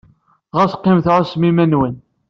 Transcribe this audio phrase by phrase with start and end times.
[0.57, 1.95] Ɣas qqimet tɛussem iman-nwen.